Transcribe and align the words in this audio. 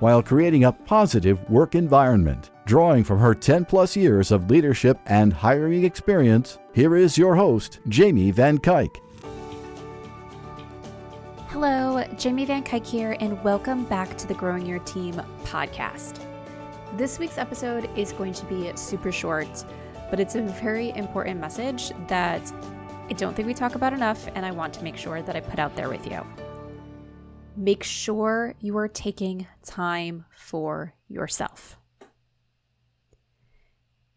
while 0.00 0.22
creating 0.22 0.64
a 0.64 0.72
positive 0.72 1.48
work 1.48 1.74
environment. 1.74 2.50
Drawing 2.64 3.04
from 3.04 3.18
her 3.18 3.34
10 3.34 3.66
plus 3.66 3.94
years 3.94 4.30
of 4.32 4.50
leadership 4.50 4.98
and 5.06 5.32
hiring 5.32 5.84
experience, 5.84 6.58
here 6.74 6.96
is 6.96 7.18
your 7.18 7.34
host, 7.34 7.80
Jamie 7.88 8.30
Van 8.30 8.58
Cuyk. 8.58 8.96
Hello, 11.48 12.02
Jamie 12.16 12.46
Van 12.46 12.62
Cuyk 12.62 12.86
here, 12.86 13.16
and 13.20 13.42
welcome 13.44 13.84
back 13.84 14.16
to 14.16 14.26
the 14.26 14.34
Growing 14.34 14.64
Your 14.64 14.78
Team 14.80 15.20
podcast. 15.44 16.24
This 16.96 17.18
week's 17.18 17.38
episode 17.38 17.90
is 17.96 18.12
going 18.12 18.32
to 18.32 18.44
be 18.46 18.72
super 18.76 19.12
short, 19.12 19.64
but 20.08 20.18
it's 20.18 20.34
a 20.34 20.42
very 20.42 20.90
important 20.96 21.40
message 21.40 21.92
that 22.08 22.52
I 23.10 23.12
don't 23.14 23.34
think 23.34 23.46
we 23.46 23.54
talk 23.54 23.74
about 23.74 23.92
enough, 23.92 24.28
and 24.34 24.46
I 24.46 24.50
want 24.50 24.72
to 24.74 24.84
make 24.84 24.96
sure 24.96 25.20
that 25.20 25.36
I 25.36 25.40
put 25.40 25.58
out 25.58 25.76
there 25.76 25.88
with 25.88 26.06
you 26.06 26.24
make 27.56 27.82
sure 27.82 28.54
you 28.60 28.76
are 28.78 28.88
taking 28.88 29.46
time 29.64 30.24
for 30.36 30.94
yourself. 31.08 31.76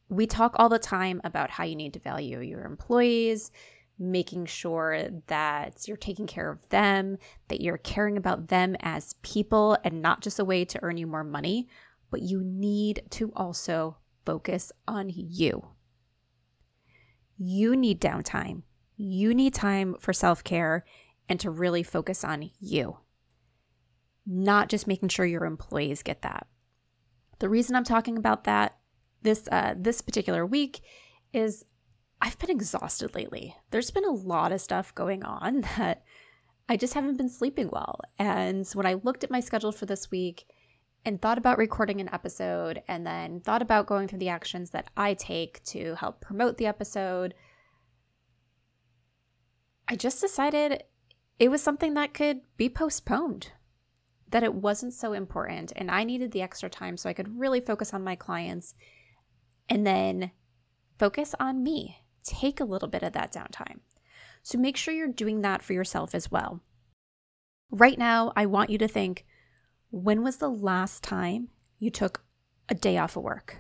We 0.10 0.28
talk 0.28 0.56
all 0.58 0.70
the 0.70 0.80
time 0.80 1.22
about 1.24 1.50
how 1.50 1.64
you 1.64 1.76
need 1.76 1.94
to 1.94 2.00
value 2.00 2.40
your 2.40 2.66
employees, 2.66 3.52
making 3.98 4.46
sure 4.46 5.08
that 5.28 5.88
you're 5.88 5.98
taking 5.98 6.28
care 6.28 6.52
of 6.52 6.68
them, 6.70 7.18
that 7.48 7.62
you're 7.62 7.78
caring 7.78 8.18
about 8.18 8.48
them 8.50 8.76
as 8.82 9.16
people 9.24 9.78
and 9.84 10.02
not 10.02 10.22
just 10.22 10.40
a 10.40 10.46
way 10.46 10.66
to 10.66 10.80
earn 10.84 10.98
you 10.98 11.08
more 11.08 11.24
money, 11.24 11.68
but 12.12 12.22
you 12.22 12.44
need 12.44 13.02
to 13.12 13.32
also 13.36 13.98
focus 14.26 14.72
on 14.88 15.12
you. 15.14 15.68
You 17.38 17.76
need 17.76 18.00
downtime. 18.00 18.62
You 18.96 19.34
need 19.34 19.56
time 19.56 19.96
for 20.00 20.14
self 20.14 20.44
care 20.44 20.86
and 21.28 21.40
to 21.40 21.50
really 21.50 21.82
focus 21.82 22.24
on 22.24 22.52
you 22.60 22.98
not 24.26 24.70
just 24.70 24.88
making 24.88 25.10
sure 25.10 25.26
your 25.26 25.46
employees 25.46 26.04
get 26.04 26.22
that. 26.22 26.48
The 27.40 27.50
reason 27.50 27.76
I'm 27.76 27.84
talking 27.84 28.18
about 28.18 28.46
that 28.46 28.78
this 29.24 29.48
uh, 29.52 29.74
this 29.78 30.02
particular 30.02 30.46
week 30.46 30.82
is 31.32 31.66
I've 32.22 32.40
been 32.40 32.50
exhausted 32.50 33.16
lately. 33.16 33.56
There's 33.72 33.92
been 33.92 34.06
a 34.06 34.12
lot 34.12 34.52
of 34.52 34.62
stuff 34.62 34.96
going 34.96 35.24
on 35.24 35.62
that 35.78 36.04
I 36.70 36.78
just 36.78 36.94
haven't 36.94 37.18
been 37.18 37.30
sleeping 37.30 37.70
well. 37.72 38.00
And 38.18 38.68
when 38.74 38.86
I 38.86 38.94
looked 38.94 39.24
at 39.24 39.32
my 39.32 39.40
schedule 39.40 39.72
for 39.72 39.86
this 39.86 40.10
week 40.10 40.46
and 41.04 41.22
thought 41.22 41.38
about 41.38 41.58
recording 41.58 42.00
an 42.00 42.10
episode 42.14 42.82
and 42.88 43.06
then 43.06 43.42
thought 43.42 43.62
about 43.62 43.88
going 43.88 44.08
through 44.08 44.20
the 44.20 44.30
actions 44.30 44.70
that 44.70 44.90
I 44.96 45.16
take 45.16 45.62
to 45.66 45.96
help 45.96 46.22
promote 46.22 46.58
the 46.58 46.66
episode, 46.66 47.34
I 49.88 49.98
just 49.98 50.22
decided 50.22 50.84
it 51.40 51.52
was 51.52 51.62
something 51.62 51.94
that 51.96 52.14
could 52.14 52.42
be 52.56 52.70
postponed 52.70 53.52
that 54.34 54.42
it 54.42 54.56
wasn't 54.56 54.92
so 54.92 55.14
important 55.14 55.72
and 55.76 55.92
I 55.92 56.04
needed 56.04 56.32
the 56.32 56.42
extra 56.42 56.68
time 56.68 56.98
so 56.98 57.08
I 57.08 57.14
could 57.14 57.40
really 57.40 57.62
focus 57.62 57.94
on 57.94 58.04
my 58.04 58.16
clients 58.16 58.74
and 59.70 59.86
then 59.86 60.32
focus 60.98 61.36
on 61.40 61.62
me. 61.62 62.00
Take 62.24 62.60
a 62.60 62.66
little 62.66 62.88
bit 62.88 63.04
of 63.04 63.14
that 63.14 63.32
downtime. 63.32 63.82
So 64.42 64.58
make 64.58 64.76
sure 64.76 64.92
you're 64.92 65.08
doing 65.08 65.42
that 65.42 65.62
for 65.62 65.74
yourself 65.74 66.16
as 66.16 66.32
well. 66.32 66.62
Right 67.70 68.00
now, 68.00 68.34
I 68.36 68.48
want 68.48 68.72
you 68.72 68.80
to 68.80 68.88
think 68.88 69.24
when 69.92 70.24
was 70.24 70.38
the 70.38 70.50
last 70.50 71.04
time 71.04 71.50
you 71.78 71.92
took 71.92 72.24
a 72.68 72.74
day 72.74 72.98
off 72.98 73.16
of 73.16 73.22
work? 73.22 73.58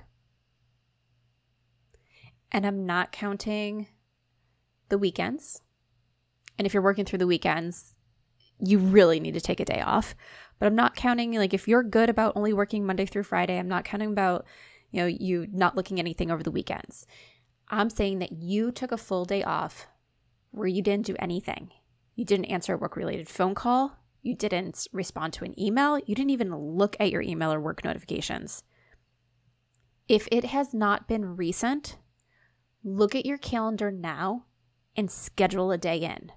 And 2.51 2.65
I'm 2.65 2.87
not 2.87 3.11
counting 3.11 3.89
the 4.89 4.97
weekends. 4.97 5.61
And 6.57 6.65
if 6.65 6.73
you're 6.73 6.81
working 6.81 7.05
through 7.05 7.19
the 7.19 7.27
weekends, 7.27 7.93
you 8.59 8.79
really 8.79 9.19
need 9.19 9.33
to 9.33 9.41
take 9.41 9.59
a 9.59 9.65
day 9.65 9.81
off. 9.81 10.15
But 10.63 10.67
I'm 10.67 10.75
not 10.75 10.95
counting 10.95 11.33
like 11.33 11.53
if 11.53 11.67
you're 11.67 11.83
good 11.83 12.09
about 12.09 12.37
only 12.37 12.53
working 12.53 12.85
Monday 12.85 13.05
through 13.05 13.23
Friday, 13.23 13.59
I'm 13.59 13.67
not 13.67 13.83
counting 13.83 14.13
about, 14.13 14.45
you 14.91 15.01
know, 15.01 15.07
you 15.07 15.45
not 15.51 15.75
looking 15.75 15.99
anything 15.99 16.31
over 16.31 16.41
the 16.41 16.51
weekends. 16.51 17.05
I'm 17.67 17.89
saying 17.89 18.19
that 18.19 18.31
you 18.31 18.71
took 18.71 18.93
a 18.93 18.97
full 18.97 19.25
day 19.25 19.43
off 19.43 19.87
where 20.51 20.69
you 20.69 20.81
didn't 20.81 21.05
do 21.05 21.17
anything. 21.19 21.71
You 22.15 22.23
didn't 22.23 22.45
answer 22.45 22.75
a 22.75 22.77
work 22.77 22.95
related 22.95 23.27
phone 23.27 23.55
call. 23.55 23.97
You 24.21 24.35
didn't 24.35 24.87
respond 24.93 25.33
to 25.33 25.43
an 25.43 25.59
email. 25.59 25.97
You 25.97 26.15
didn't 26.15 26.29
even 26.29 26.55
look 26.55 26.95
at 26.97 27.11
your 27.11 27.21
email 27.21 27.51
or 27.51 27.59
work 27.59 27.83
notifications. 27.83 28.63
If 30.07 30.29
it 30.31 30.45
has 30.45 30.73
not 30.73 31.09
been 31.09 31.35
recent, 31.35 31.97
look 32.85 33.15
at 33.15 33.25
your 33.25 33.37
calendar 33.37 33.91
now 33.91 34.45
and 34.95 35.11
schedule 35.11 35.73
a 35.73 35.77
day 35.77 35.97
in. 35.97 36.31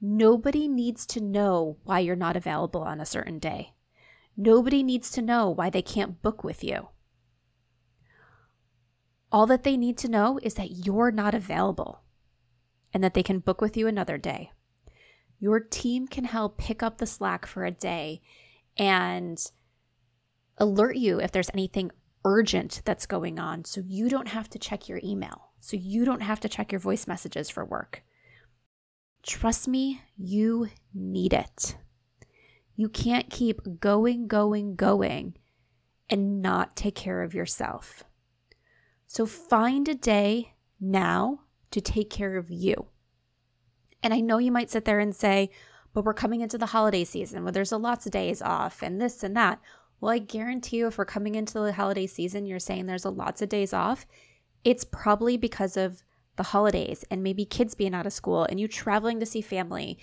Nobody 0.00 0.68
needs 0.68 1.04
to 1.06 1.20
know 1.20 1.76
why 1.84 2.00
you're 2.00 2.16
not 2.16 2.36
available 2.36 2.82
on 2.82 3.00
a 3.00 3.06
certain 3.06 3.38
day. 3.38 3.74
Nobody 4.36 4.82
needs 4.82 5.10
to 5.12 5.22
know 5.22 5.50
why 5.50 5.70
they 5.70 5.82
can't 5.82 6.22
book 6.22 6.44
with 6.44 6.62
you. 6.62 6.88
All 9.32 9.46
that 9.46 9.64
they 9.64 9.76
need 9.76 9.98
to 9.98 10.08
know 10.08 10.38
is 10.42 10.54
that 10.54 10.86
you're 10.86 11.10
not 11.10 11.34
available 11.34 12.02
and 12.94 13.02
that 13.02 13.14
they 13.14 13.22
can 13.22 13.40
book 13.40 13.60
with 13.60 13.76
you 13.76 13.86
another 13.86 14.16
day. 14.16 14.52
Your 15.40 15.60
team 15.60 16.06
can 16.06 16.24
help 16.24 16.58
pick 16.58 16.82
up 16.82 16.98
the 16.98 17.06
slack 17.06 17.46
for 17.46 17.64
a 17.64 17.70
day 17.70 18.22
and 18.76 19.44
alert 20.56 20.96
you 20.96 21.20
if 21.20 21.32
there's 21.32 21.50
anything 21.52 21.90
urgent 22.24 22.82
that's 22.84 23.06
going 23.06 23.38
on 23.38 23.64
so 23.64 23.82
you 23.86 24.08
don't 24.08 24.28
have 24.28 24.48
to 24.50 24.58
check 24.58 24.88
your 24.88 25.00
email, 25.04 25.50
so 25.60 25.76
you 25.76 26.04
don't 26.04 26.22
have 26.22 26.40
to 26.40 26.48
check 26.48 26.72
your 26.72 26.80
voice 26.80 27.06
messages 27.06 27.50
for 27.50 27.64
work. 27.64 28.02
Trust 29.28 29.68
me, 29.68 30.00
you 30.16 30.70
need 30.94 31.34
it. 31.34 31.76
You 32.76 32.88
can't 32.88 33.28
keep 33.28 33.60
going, 33.78 34.26
going, 34.26 34.74
going 34.74 35.34
and 36.08 36.40
not 36.40 36.74
take 36.74 36.94
care 36.94 37.22
of 37.22 37.34
yourself. 37.34 38.04
So 39.06 39.26
find 39.26 39.86
a 39.86 39.94
day 39.94 40.54
now 40.80 41.40
to 41.72 41.82
take 41.82 42.08
care 42.08 42.38
of 42.38 42.50
you. 42.50 42.86
And 44.02 44.14
I 44.14 44.20
know 44.20 44.38
you 44.38 44.50
might 44.50 44.70
sit 44.70 44.86
there 44.86 44.98
and 44.98 45.14
say, 45.14 45.50
but 45.92 46.06
we're 46.06 46.14
coming 46.14 46.40
into 46.40 46.56
the 46.56 46.64
holiday 46.64 47.04
season 47.04 47.42
where 47.42 47.52
there's 47.52 47.72
a 47.72 47.76
lots 47.76 48.06
of 48.06 48.12
days 48.12 48.40
off 48.40 48.82
and 48.82 48.98
this 48.98 49.22
and 49.22 49.36
that. 49.36 49.60
Well, 50.00 50.10
I 50.10 50.20
guarantee 50.20 50.78
you, 50.78 50.86
if 50.86 50.96
we're 50.96 51.04
coming 51.04 51.34
into 51.34 51.58
the 51.58 51.74
holiday 51.74 52.06
season, 52.06 52.46
you're 52.46 52.58
saying 52.58 52.86
there's 52.86 53.04
a 53.04 53.10
lots 53.10 53.42
of 53.42 53.50
days 53.50 53.74
off, 53.74 54.06
it's 54.64 54.84
probably 54.84 55.36
because 55.36 55.76
of 55.76 56.02
the 56.38 56.42
holidays 56.44 57.04
and 57.10 57.22
maybe 57.22 57.44
kids 57.44 57.74
being 57.74 57.94
out 57.94 58.06
of 58.06 58.12
school 58.14 58.44
and 58.44 58.58
you 58.58 58.66
traveling 58.66 59.20
to 59.20 59.26
see 59.26 59.42
family 59.42 59.98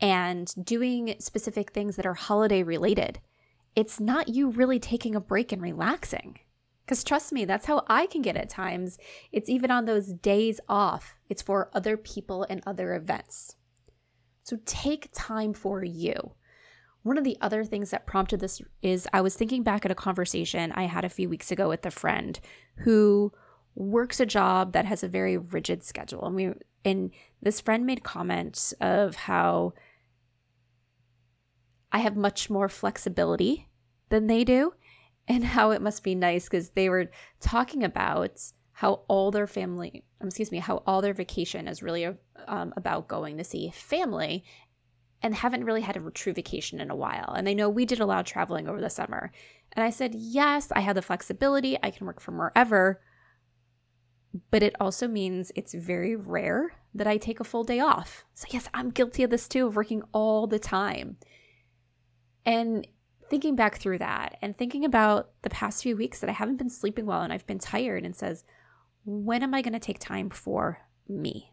and 0.00 0.52
doing 0.64 1.14
specific 1.20 1.70
things 1.70 1.94
that 1.94 2.06
are 2.06 2.14
holiday 2.14 2.64
related. 2.64 3.20
It's 3.76 4.00
not 4.00 4.28
you 4.28 4.50
really 4.50 4.80
taking 4.80 5.14
a 5.14 5.20
break 5.20 5.52
and 5.52 5.62
relaxing. 5.62 6.40
Because 6.84 7.04
trust 7.04 7.32
me, 7.32 7.44
that's 7.44 7.66
how 7.66 7.84
I 7.86 8.06
can 8.06 8.20
get 8.20 8.36
at 8.36 8.50
times. 8.50 8.98
It's 9.32 9.48
even 9.48 9.70
on 9.70 9.84
those 9.84 10.08
days 10.08 10.60
off, 10.68 11.14
it's 11.28 11.42
for 11.42 11.70
other 11.72 11.96
people 11.96 12.44
and 12.50 12.62
other 12.66 12.94
events. 12.94 13.56
So 14.42 14.58
take 14.66 15.08
time 15.14 15.54
for 15.54 15.82
you. 15.82 16.32
One 17.02 17.18
of 17.18 17.24
the 17.24 17.38
other 17.40 17.64
things 17.64 17.90
that 17.90 18.06
prompted 18.06 18.40
this 18.40 18.60
is 18.82 19.08
I 19.12 19.20
was 19.20 19.36
thinking 19.36 19.62
back 19.62 19.84
at 19.84 19.90
a 19.90 19.94
conversation 19.94 20.72
I 20.72 20.84
had 20.84 21.04
a 21.04 21.10
few 21.10 21.28
weeks 21.28 21.50
ago 21.50 21.68
with 21.68 21.84
a 21.86 21.90
friend 21.90 22.38
who 22.76 23.32
works 23.74 24.20
a 24.20 24.26
job 24.26 24.72
that 24.72 24.84
has 24.84 25.02
a 25.02 25.08
very 25.08 25.36
rigid 25.36 25.82
schedule. 25.82 26.24
And 26.24 26.34
we 26.34 26.52
and 26.84 27.10
this 27.42 27.60
friend 27.60 27.86
made 27.86 28.04
comments 28.04 28.72
of 28.80 29.16
how 29.16 29.72
I 31.92 31.98
have 31.98 32.16
much 32.16 32.50
more 32.50 32.68
flexibility 32.68 33.68
than 34.10 34.26
they 34.26 34.44
do 34.44 34.74
and 35.26 35.44
how 35.44 35.70
it 35.70 35.80
must 35.80 36.02
be 36.02 36.14
nice 36.14 36.44
because 36.44 36.70
they 36.70 36.88
were 36.88 37.10
talking 37.40 37.84
about 37.84 38.40
how 38.72 39.02
all 39.08 39.30
their 39.30 39.46
family, 39.46 40.04
um, 40.20 40.26
excuse 40.28 40.50
me, 40.50 40.58
how 40.58 40.82
all 40.86 41.00
their 41.00 41.14
vacation 41.14 41.68
is 41.68 41.82
really 41.82 42.06
um, 42.48 42.74
about 42.76 43.08
going 43.08 43.38
to 43.38 43.44
see 43.44 43.70
family 43.70 44.44
and 45.22 45.34
haven't 45.34 45.64
really 45.64 45.80
had 45.80 45.96
a 45.96 46.10
true 46.10 46.32
vacation 46.34 46.80
in 46.80 46.90
a 46.90 46.96
while. 46.96 47.32
And 47.34 47.46
they 47.46 47.54
know 47.54 47.70
we 47.70 47.86
did 47.86 48.00
a 48.00 48.06
lot 48.06 48.20
of 48.20 48.26
traveling 48.26 48.68
over 48.68 48.80
the 48.80 48.90
summer. 48.90 49.32
And 49.72 49.84
I 49.84 49.90
said, 49.90 50.14
yes, 50.14 50.70
I 50.72 50.80
have 50.80 50.96
the 50.96 51.02
flexibility. 51.02 51.78
I 51.82 51.90
can 51.90 52.06
work 52.06 52.20
from 52.20 52.36
wherever 52.36 53.00
but 54.50 54.62
it 54.62 54.74
also 54.80 55.06
means 55.06 55.52
it's 55.54 55.74
very 55.74 56.16
rare 56.16 56.72
that 56.94 57.06
I 57.06 57.16
take 57.16 57.40
a 57.40 57.44
full 57.44 57.64
day 57.64 57.80
off. 57.80 58.24
So, 58.34 58.46
yes, 58.50 58.68
I'm 58.74 58.90
guilty 58.90 59.22
of 59.22 59.30
this 59.30 59.48
too, 59.48 59.66
of 59.66 59.76
working 59.76 60.02
all 60.12 60.46
the 60.46 60.58
time. 60.58 61.16
And 62.44 62.86
thinking 63.30 63.56
back 63.56 63.78
through 63.78 63.98
that 63.98 64.36
and 64.42 64.56
thinking 64.56 64.84
about 64.84 65.30
the 65.42 65.50
past 65.50 65.82
few 65.82 65.96
weeks 65.96 66.20
that 66.20 66.30
I 66.30 66.34
haven't 66.34 66.56
been 66.56 66.70
sleeping 66.70 67.06
well 67.06 67.22
and 67.22 67.32
I've 67.32 67.46
been 67.46 67.58
tired 67.58 68.04
and 68.04 68.14
says, 68.14 68.44
when 69.04 69.42
am 69.42 69.54
I 69.54 69.62
going 69.62 69.72
to 69.72 69.78
take 69.78 69.98
time 69.98 70.30
for 70.30 70.78
me? 71.08 71.52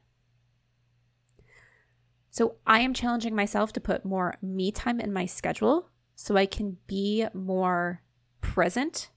So 2.29 2.55
I 2.65 2.79
am 2.79 2.93
challenging 2.93 3.35
myself 3.35 3.73
to 3.73 3.81
put 3.81 4.05
more 4.05 4.35
me 4.41 4.71
time 4.71 4.99
in 4.99 5.11
my 5.11 5.25
schedule 5.25 5.89
so 6.15 6.37
I 6.37 6.45
can 6.45 6.77
be 6.87 7.25
more 7.33 8.01
present 8.39 9.09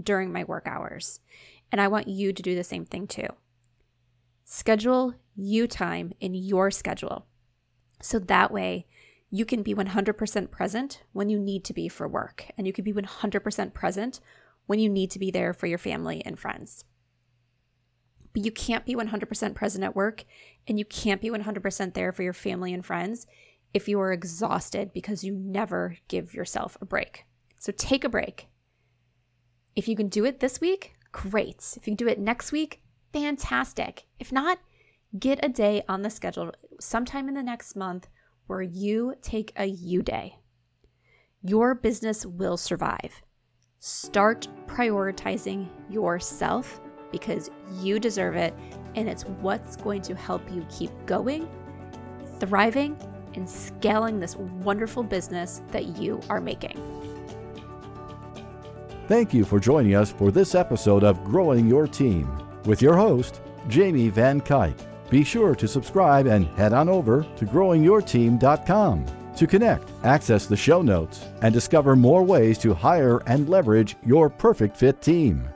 during 0.00 0.32
my 0.32 0.44
work 0.44 0.66
hours. 0.66 1.20
And 1.72 1.80
I 1.80 1.88
want 1.88 2.06
you 2.06 2.32
to 2.32 2.42
do 2.42 2.54
the 2.54 2.62
same 2.62 2.84
thing 2.84 3.06
too. 3.06 3.26
Schedule 4.44 5.14
you 5.34 5.66
time 5.66 6.12
in 6.20 6.34
your 6.34 6.70
schedule. 6.70 7.26
So 8.02 8.18
that 8.18 8.52
way 8.52 8.86
you 9.30 9.46
can 9.46 9.62
be 9.62 9.74
100% 9.74 10.50
present 10.50 11.02
when 11.12 11.30
you 11.30 11.38
need 11.38 11.64
to 11.64 11.72
be 11.72 11.88
for 11.88 12.06
work, 12.06 12.44
and 12.58 12.66
you 12.66 12.72
can 12.72 12.84
be 12.84 12.92
100% 12.92 13.72
present 13.72 14.20
when 14.66 14.78
you 14.78 14.90
need 14.90 15.10
to 15.10 15.18
be 15.18 15.30
there 15.30 15.54
for 15.54 15.66
your 15.66 15.78
family 15.78 16.22
and 16.26 16.38
friends. 16.38 16.84
But 18.34 18.44
you 18.44 18.52
can't 18.52 18.84
be 18.84 18.94
100% 18.94 19.54
present 19.54 19.84
at 19.84 19.96
work, 19.96 20.24
and 20.68 20.78
you 20.78 20.84
can't 20.84 21.22
be 21.22 21.30
100% 21.30 21.94
there 21.94 22.12
for 22.12 22.22
your 22.22 22.34
family 22.34 22.74
and 22.74 22.84
friends 22.84 23.26
if 23.72 23.88
you 23.88 23.98
are 24.00 24.12
exhausted 24.12 24.92
because 24.92 25.24
you 25.24 25.34
never 25.34 25.96
give 26.08 26.34
yourself 26.34 26.76
a 26.82 26.84
break. 26.84 27.24
So 27.58 27.72
take 27.72 28.04
a 28.04 28.10
break. 28.10 28.48
If 29.74 29.88
you 29.88 29.96
can 29.96 30.08
do 30.08 30.26
it 30.26 30.40
this 30.40 30.60
week, 30.60 30.94
great. 31.12 31.74
If 31.76 31.86
you 31.86 31.94
do 31.94 32.08
it 32.08 32.18
next 32.18 32.52
week, 32.52 32.82
fantastic. 33.12 34.06
If 34.18 34.32
not, 34.32 34.58
get 35.18 35.44
a 35.44 35.48
day 35.48 35.82
on 35.88 36.02
the 36.02 36.10
schedule 36.10 36.52
sometime 36.80 37.28
in 37.28 37.34
the 37.34 37.42
next 37.42 37.76
month 37.76 38.08
where 38.46 38.62
you 38.62 39.14
take 39.22 39.52
a 39.56 39.66
you 39.66 40.02
day. 40.02 40.36
Your 41.42 41.74
business 41.74 42.24
will 42.24 42.56
survive. 42.56 43.22
Start 43.78 44.46
prioritizing 44.66 45.68
yourself 45.90 46.80
because 47.10 47.50
you 47.80 47.98
deserve 47.98 48.36
it, 48.36 48.54
and 48.94 49.08
it's 49.08 49.24
what's 49.24 49.76
going 49.76 50.02
to 50.02 50.14
help 50.14 50.42
you 50.50 50.66
keep 50.70 50.90
going, 51.04 51.48
thriving, 52.38 52.96
and 53.34 53.48
scaling 53.48 54.18
this 54.18 54.36
wonderful 54.36 55.02
business 55.02 55.62
that 55.68 55.98
you 55.98 56.20
are 56.28 56.40
making. 56.40 56.80
Thank 59.08 59.34
you 59.34 59.44
for 59.44 59.58
joining 59.58 59.94
us 59.96 60.12
for 60.12 60.30
this 60.30 60.54
episode 60.54 61.02
of 61.02 61.24
Growing 61.24 61.66
Your 61.66 61.88
Team 61.88 62.30
with 62.64 62.80
your 62.80 62.96
host, 62.96 63.40
Jamie 63.68 64.08
Van 64.08 64.40
Cuyk. 64.40 64.74
Be 65.10 65.24
sure 65.24 65.54
to 65.56 65.66
subscribe 65.66 66.26
and 66.26 66.46
head 66.56 66.72
on 66.72 66.88
over 66.88 67.26
to 67.36 67.44
growingyourteam.com 67.44 69.06
to 69.36 69.46
connect, 69.46 69.90
access 70.04 70.46
the 70.46 70.56
show 70.56 70.82
notes, 70.82 71.26
and 71.42 71.52
discover 71.52 71.96
more 71.96 72.22
ways 72.22 72.58
to 72.58 72.74
hire 72.74 73.20
and 73.26 73.48
leverage 73.48 73.96
your 74.06 74.30
perfect 74.30 74.76
fit 74.76 75.00
team. 75.02 75.48